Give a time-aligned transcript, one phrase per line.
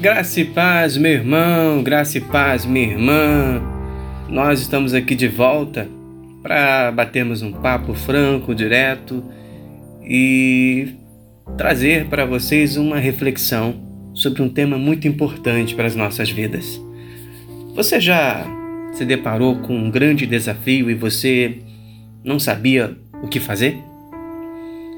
[0.00, 3.60] Graça e paz, meu irmão, graça e paz, minha irmã.
[4.30, 5.86] Nós estamos aqui de volta
[6.42, 9.22] para batermos um papo franco, direto
[10.02, 10.94] e
[11.58, 13.74] trazer para vocês uma reflexão
[14.14, 16.80] sobre um tema muito importante para as nossas vidas.
[17.74, 18.46] Você já
[18.94, 21.58] se deparou com um grande desafio e você
[22.24, 23.76] não sabia o que fazer?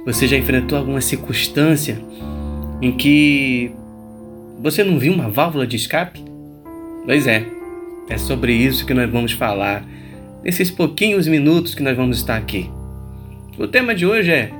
[0.07, 1.99] Você já enfrentou alguma circunstância
[2.81, 3.73] em que
[4.63, 6.23] você não viu uma válvula de escape?
[7.05, 7.45] Pois é,
[8.09, 9.85] é sobre isso que nós vamos falar
[10.45, 12.71] nesses pouquinhos minutos que nós vamos estar aqui.
[13.59, 14.51] O tema de hoje é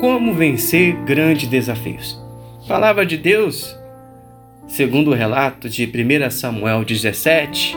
[0.00, 2.20] Como vencer grandes desafios.
[2.66, 3.76] Palavra de Deus,
[4.66, 7.76] segundo o relato de 1 Samuel 17,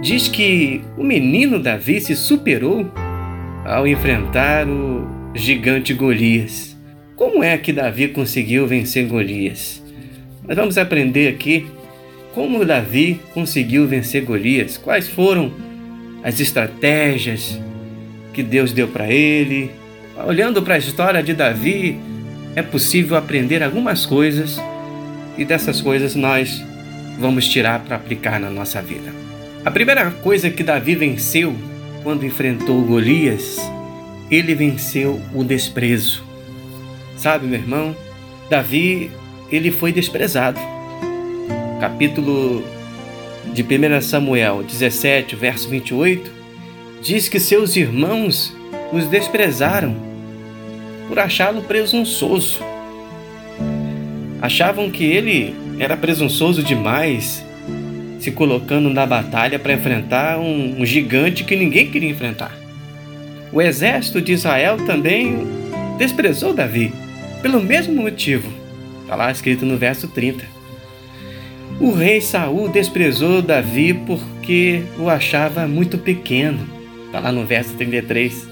[0.00, 2.86] diz que o menino Davi se superou
[3.64, 6.76] ao enfrentar o gigante Golias.
[7.16, 9.81] Como é que Davi conseguiu vencer Golias?
[10.46, 11.66] Nós vamos aprender aqui
[12.34, 15.52] como Davi conseguiu vencer Golias, quais foram
[16.22, 17.58] as estratégias
[18.32, 19.70] que Deus deu para ele.
[20.26, 21.98] Olhando para a história de Davi,
[22.56, 24.60] é possível aprender algumas coisas
[25.38, 26.62] e dessas coisas nós
[27.18, 29.12] vamos tirar para aplicar na nossa vida.
[29.64, 31.54] A primeira coisa que Davi venceu
[32.02, 33.58] quando enfrentou Golias,
[34.28, 36.24] ele venceu o desprezo.
[37.16, 37.94] Sabe, meu irmão,
[38.50, 39.10] Davi
[39.52, 40.58] ele foi desprezado.
[41.78, 42.64] Capítulo
[43.52, 46.30] de 1 Samuel 17, verso 28,
[47.02, 48.56] diz que seus irmãos
[48.92, 49.94] os desprezaram
[51.06, 52.60] por achá-lo presunçoso.
[54.40, 57.44] Achavam que ele era presunçoso demais,
[58.18, 62.56] se colocando na batalha para enfrentar um, um gigante que ninguém queria enfrentar.
[63.52, 65.46] O exército de Israel também
[65.98, 66.92] desprezou Davi,
[67.42, 68.61] pelo mesmo motivo.
[69.12, 70.42] Está lá escrito no verso 30.
[71.78, 76.66] O rei Saul desprezou Davi porque o achava muito pequeno.
[77.04, 78.48] Está lá no verso 33.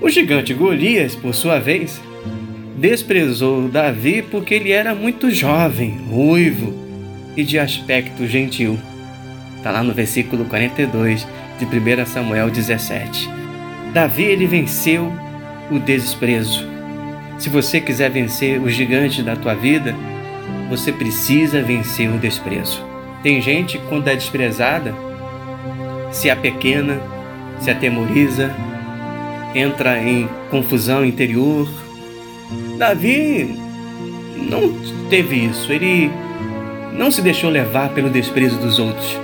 [0.00, 2.00] O gigante Golias, por sua vez,
[2.78, 6.72] desprezou Davi porque ele era muito jovem, ruivo
[7.36, 8.78] e de aspecto gentil.
[9.58, 13.28] Está lá no versículo 42 de 1 Samuel 17.
[13.92, 15.12] Davi ele venceu
[15.70, 16.71] o desprezo.
[17.42, 19.96] Se você quiser vencer o gigante da tua vida,
[20.70, 22.80] você precisa vencer o desprezo.
[23.20, 24.94] Tem gente quando é desprezada,
[26.12, 27.00] se apequena,
[27.58, 28.54] se atemoriza,
[29.56, 31.68] entra em confusão interior.
[32.78, 33.58] Davi
[34.48, 34.72] não
[35.10, 36.12] teve isso, ele
[36.92, 39.18] não se deixou levar pelo desprezo dos outros,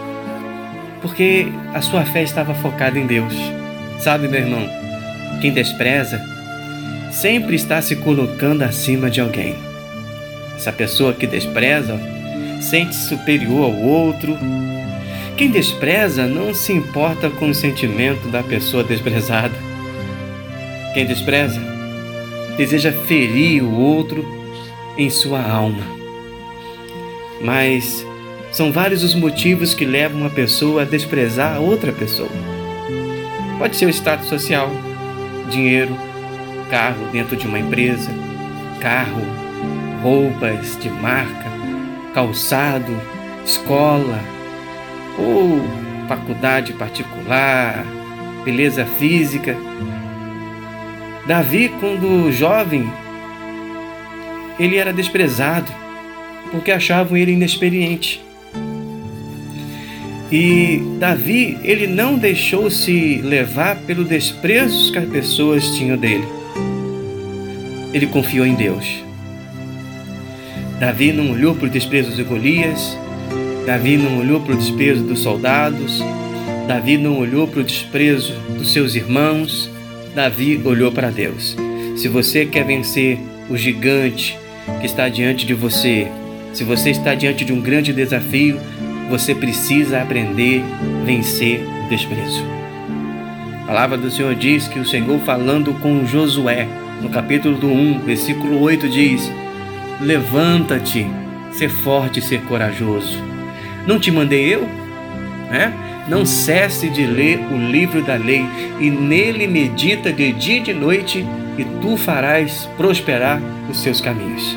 [1.00, 3.34] porque a sua fé estava focada em Deus.
[4.00, 4.68] Sabe, meu irmão,
[5.40, 6.37] quem despreza
[7.20, 9.56] sempre está se colocando acima de alguém.
[10.54, 11.98] Essa pessoa que despreza
[12.60, 14.38] sente-se superior ao outro.
[15.36, 19.54] Quem despreza não se importa com o sentimento da pessoa desprezada.
[20.94, 21.60] Quem despreza
[22.56, 24.24] deseja ferir o outro
[24.96, 25.82] em sua alma.
[27.40, 28.04] Mas
[28.52, 32.30] são vários os motivos que levam uma pessoa a desprezar a outra pessoa.
[33.58, 34.70] Pode ser o status social,
[35.50, 36.07] dinheiro,
[36.70, 38.10] carro dentro de uma empresa,
[38.80, 39.22] carro,
[40.02, 41.46] roupas de marca,
[42.14, 42.92] calçado,
[43.44, 44.20] escola
[45.18, 45.60] ou
[46.06, 47.84] faculdade particular,
[48.44, 49.56] beleza física.
[51.26, 52.90] Davi, quando jovem,
[54.58, 55.70] ele era desprezado
[56.50, 58.27] porque achavam ele inexperiente.
[60.30, 66.38] E Davi, ele não deixou se levar pelo desprezo que as pessoas tinham dele
[67.92, 69.02] ele confiou em Deus.
[70.78, 72.96] Davi não olhou para o desprezo de Golias,
[73.66, 76.02] Davi não olhou para o desprezo dos soldados,
[76.66, 79.68] Davi não olhou para o desprezo dos seus irmãos,
[80.14, 81.56] Davi olhou para Deus.
[81.96, 83.18] Se você quer vencer
[83.50, 84.38] o gigante
[84.80, 86.06] que está diante de você,
[86.52, 88.60] se você está diante de um grande desafio,
[89.08, 90.62] você precisa aprender
[91.02, 92.44] a vencer o desprezo.
[93.62, 96.66] A palavra do Senhor diz que o Senhor falando com Josué,
[97.02, 99.30] no capítulo 1, versículo 8 diz:
[100.00, 101.06] Levanta-te,
[101.52, 103.18] ser forte e ser corajoso.
[103.86, 104.68] Não te mandei eu?
[105.50, 105.72] É?
[106.08, 108.44] Não cesse de ler o livro da lei
[108.80, 111.26] e nele medita de dia e de noite,
[111.58, 114.56] e tu farás prosperar os seus caminhos.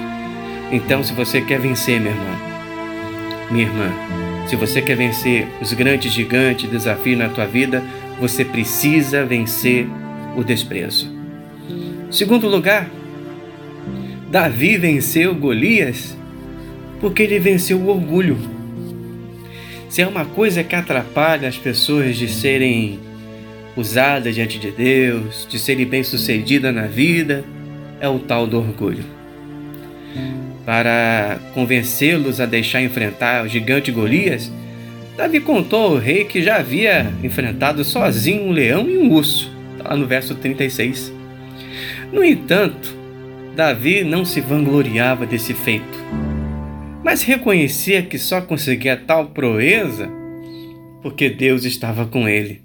[0.71, 2.37] Então, se você quer vencer, minha irmã,
[3.51, 4.20] minha irmã,
[4.51, 7.81] se você quer vencer os grandes gigantes desafios na tua vida,
[8.19, 9.87] você precisa vencer
[10.35, 11.09] o desprezo.
[12.11, 12.91] Segundo lugar,
[14.29, 16.17] Davi venceu Golias
[16.99, 18.37] porque ele venceu o orgulho.
[19.87, 22.99] Se é uma coisa que atrapalha as pessoas de serem
[23.77, 27.45] usadas diante de Deus, de serem bem-sucedidas na vida,
[28.01, 29.05] é o tal do orgulho.
[30.65, 34.51] Para convencê-los a deixar enfrentar o gigante Golias,
[35.17, 39.89] Davi contou ao rei que já havia enfrentado sozinho um leão e um urso, está
[39.89, 41.11] lá no verso 36.
[42.11, 42.95] No entanto,
[43.55, 45.99] Davi não se vangloriava desse feito,
[47.03, 50.09] mas reconhecia que só conseguia tal proeza
[51.01, 52.61] porque Deus estava com ele.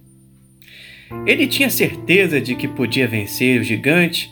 [1.26, 4.30] Ele tinha certeza de que podia vencer o gigante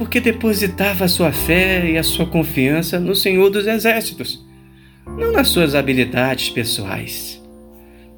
[0.00, 4.42] porque depositava sua fé e a sua confiança no Senhor dos Exércitos,
[5.06, 7.38] não nas suas habilidades pessoais.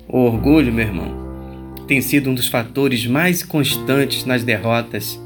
[0.07, 5.21] O orgulho, meu irmão, tem sido um dos fatores mais constantes nas derrotas.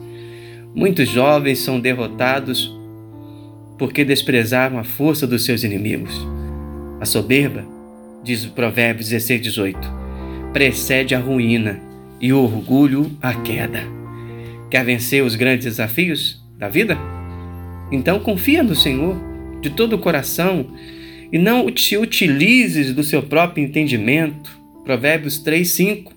[0.75, 2.75] Muitos jovens são derrotados
[3.77, 6.27] porque desprezaram a força dos seus inimigos.
[6.99, 7.67] A soberba,
[8.25, 9.79] diz o Provérbios 16, 18,
[10.55, 11.79] precede a ruína
[12.19, 13.83] e o orgulho a queda.
[14.71, 16.46] Quer vencer os grandes desafios?
[16.59, 16.99] Da vida?
[17.91, 19.17] Então confia no Senhor
[19.61, 20.67] de todo o coração
[21.33, 24.57] e não te utilizes do seu próprio entendimento.
[24.85, 26.13] Provérbios 3, 5.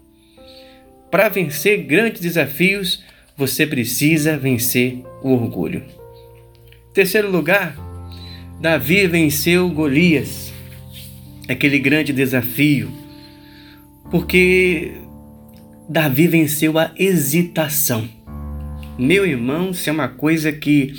[1.09, 3.03] Para vencer grandes desafios,
[3.35, 5.83] você precisa vencer o orgulho.
[6.93, 7.75] Terceiro lugar,
[8.59, 10.53] Davi venceu Golias,
[11.47, 12.91] aquele grande desafio,
[14.11, 14.91] porque
[15.87, 18.07] Davi venceu a hesitação.
[18.99, 20.93] Meu irmão, se é uma coisa que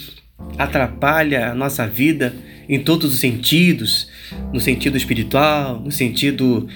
[0.57, 2.35] atrapalha a nossa vida
[2.67, 4.09] em todos os sentidos,
[4.51, 6.67] no sentido espiritual, no sentido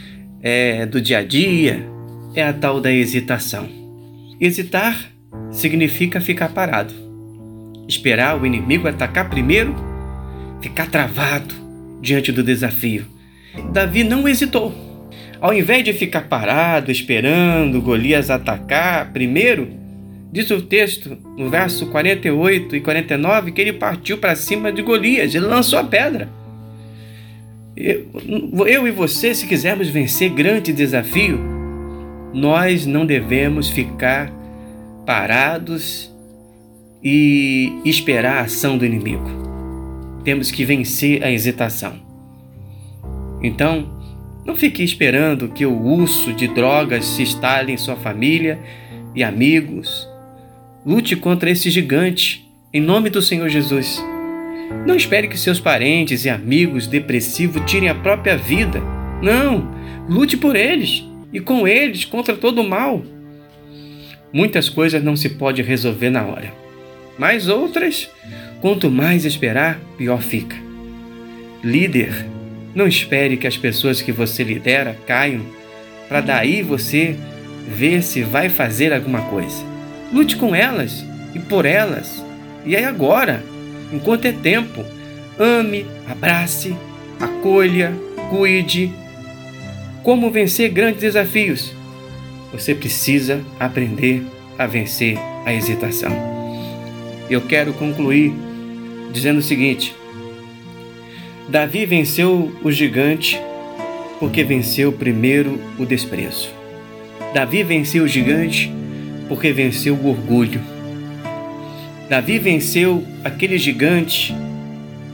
[0.43, 1.83] é, do dia a dia,
[2.35, 3.67] é a tal da hesitação.
[4.39, 5.11] Hesitar
[5.51, 6.93] significa ficar parado,
[7.89, 9.75] esperar o inimigo atacar primeiro,
[10.61, 11.55] ficar travado
[12.03, 13.07] diante do desafio.
[13.73, 14.75] Davi não hesitou.
[15.41, 19.84] Ao invés de ficar parado esperando Golias atacar primeiro,
[20.35, 25.33] Diz o texto, no verso 48 e 49, que ele partiu para cima de Golias,
[25.33, 26.29] ele lançou a pedra.
[27.77, 28.09] Eu,
[28.67, 31.39] eu e você, se quisermos vencer grande desafio,
[32.33, 34.29] nós não devemos ficar
[35.07, 36.13] parados
[37.01, 39.31] e esperar a ação do inimigo.
[40.25, 41.95] Temos que vencer a hesitação.
[43.41, 43.89] Então,
[44.45, 48.59] não fique esperando que o urso de drogas se instale em sua família
[49.15, 50.13] e amigos
[50.87, 54.05] Lute contra esse gigante, em nome do Senhor Jesus.
[54.87, 58.83] Não espere que seus parentes e amigos depressivos tirem a própria vida.
[59.23, 59.67] Não,
[60.07, 61.03] lute por eles
[61.33, 63.03] e com eles contra todo o mal.
[64.31, 66.53] Muitas coisas não se pode resolver na hora,
[67.19, 68.11] mas outras,
[68.61, 70.57] quanto mais esperar, pior fica.
[71.63, 72.27] Líder,
[72.75, 75.47] não espere que as pessoas que você lidera caiam
[76.11, 77.17] para daí você
[77.67, 79.74] ver se vai fazer alguma coisa.
[80.15, 82.25] Lute com elas e por elas.
[82.65, 83.43] E é agora,
[83.93, 84.85] enquanto é tempo.
[85.37, 86.77] Ame, abrace,
[87.19, 87.93] acolha,
[88.31, 88.93] cuide.
[90.05, 91.75] Como vencer grandes desafios?
[92.53, 94.23] Você precisa aprender
[94.57, 96.13] a vencer a hesitação.
[97.29, 98.33] Eu quero concluir
[99.13, 99.97] dizendo o seguinte:
[101.49, 103.41] Davi venceu o gigante
[104.21, 106.51] porque venceu primeiro o desprezo.
[107.35, 108.73] Davi venceu o gigante
[109.35, 110.61] porque venceu o orgulho.
[112.09, 114.33] Davi venceu aquele gigante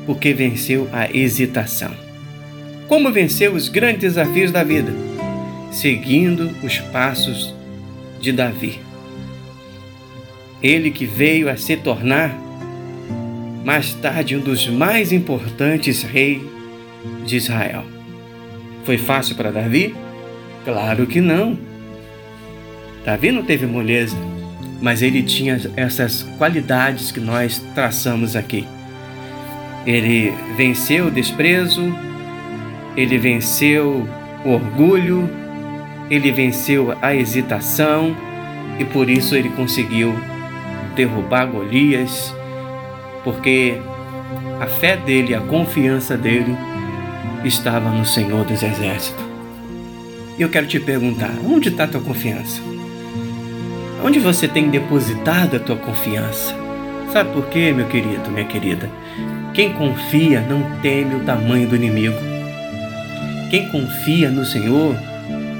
[0.05, 1.91] porque venceu a hesitação.
[2.87, 4.93] Como venceu os grandes desafios da vida?
[5.73, 7.55] Seguindo os passos
[8.21, 8.79] de Davi.
[10.63, 12.39] Ele que veio a se tornar
[13.65, 16.43] mais tarde um dos mais importantes reis
[17.25, 17.85] de Israel.
[18.85, 19.95] Foi fácil para Davi?
[20.67, 21.70] Claro que não.
[23.05, 24.17] Davi não teve moleza,
[24.81, 28.67] mas ele tinha essas qualidades que nós traçamos aqui.
[29.87, 31.83] Ele venceu o desprezo,
[32.97, 34.07] ele venceu
[34.45, 35.29] o orgulho,
[36.11, 38.15] ele venceu a hesitação
[38.79, 40.15] e por isso ele conseguiu
[40.95, 42.35] derrubar Golias,
[43.25, 43.79] porque
[44.61, 46.55] a fé dele, a confiança dele
[47.45, 49.25] estava no Senhor dos Exércitos.
[50.39, 52.70] E eu quero te perguntar: onde está tua confiança?
[54.03, 56.55] Onde você tem depositado a tua confiança?
[57.13, 58.89] Sabe por quê, meu querido, minha querida?
[59.53, 62.17] Quem confia não teme o tamanho do inimigo.
[63.51, 64.97] Quem confia no Senhor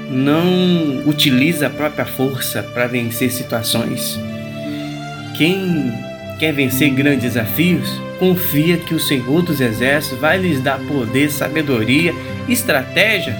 [0.09, 4.19] não utiliza a própria força para vencer situações.
[5.37, 5.91] Quem
[6.41, 8.01] Quer vencer grandes desafios?
[8.17, 12.15] Confia que o Senhor dos Exércitos vai lhes dar poder, sabedoria,
[12.49, 13.37] estratégia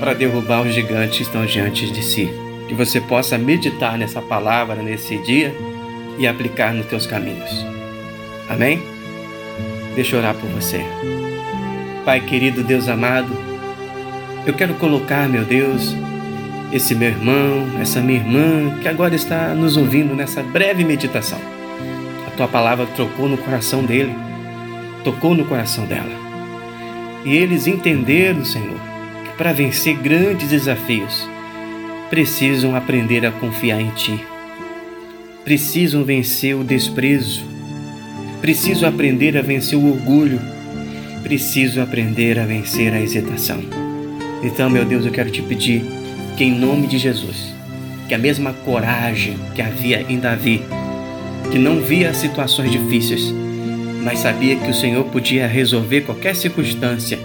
[0.00, 2.43] para derrubar os gigantes que estão diante de si.
[2.68, 5.54] Que você possa meditar nessa palavra nesse dia
[6.18, 7.50] e aplicar nos teus caminhos.
[8.48, 8.82] Amém?
[9.94, 10.84] Deixa eu orar por você.
[12.04, 13.32] Pai querido, Deus amado,
[14.46, 15.94] eu quero colocar, meu Deus,
[16.72, 21.40] esse meu irmão, essa minha irmã que agora está nos ouvindo nessa breve meditação
[22.36, 24.14] tua palavra tocou no coração dele,
[25.02, 26.10] tocou no coração dela.
[27.24, 28.78] E eles entenderam, Senhor,
[29.24, 31.28] que para vencer grandes desafios,
[32.10, 34.24] precisam aprender a confiar em Ti.
[35.44, 37.44] Precisam vencer o desprezo.
[38.40, 40.40] Precisam aprender a vencer o orgulho.
[41.22, 43.62] Precisam aprender a vencer a hesitação.
[44.42, 45.84] Então, meu Deus, eu quero te pedir
[46.36, 47.54] que, em nome de Jesus,
[48.08, 50.62] que a mesma coragem que havia em Davi
[51.50, 53.32] que não via situações difíceis,
[54.02, 57.18] mas sabia que o Senhor podia resolver qualquer circunstância.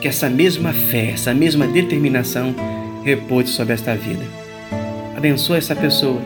[0.00, 2.54] Que essa mesma fé, essa mesma determinação
[3.04, 4.24] repouse sobre esta vida.
[5.16, 6.20] Abençoa essa pessoa.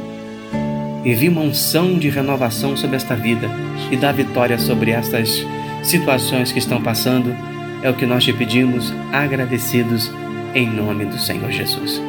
[1.05, 3.49] Envie uma unção de renovação sobre esta vida
[3.91, 5.47] e dá vitória sobre estas
[5.83, 7.35] situações que estão passando.
[7.83, 10.11] É o que nós te pedimos, agradecidos
[10.55, 12.01] em nome do Senhor Jesus.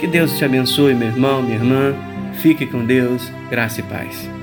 [0.00, 1.94] Que Deus te abençoe, meu irmão, minha irmã.
[2.40, 4.41] Fique com Deus, graça e paz.